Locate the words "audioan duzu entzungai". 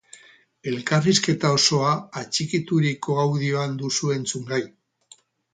3.27-4.63